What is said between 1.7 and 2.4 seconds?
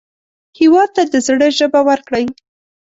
ورکړئ